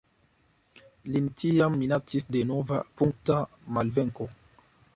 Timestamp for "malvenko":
3.77-4.29